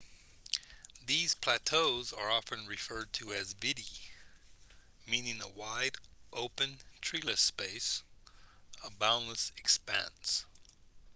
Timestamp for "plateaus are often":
1.35-2.65